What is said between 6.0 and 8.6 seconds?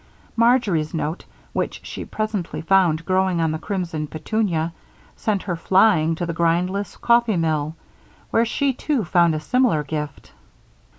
to the grindless coffee mill, where